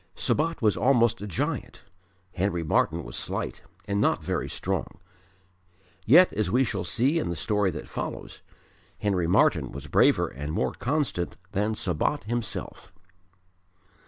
[0.15, 1.83] Sabat was almost a giant;
[2.33, 4.97] Henry Martyn was slight and not very strong.
[6.07, 8.41] Yet as we shall see in the story that follows
[8.97, 12.91] Henry Martyn was braver and more constant than Sabat himself.